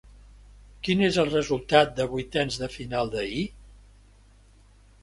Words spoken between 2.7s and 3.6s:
final d'ahir?